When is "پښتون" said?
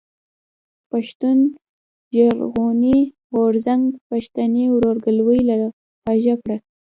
0.91-1.37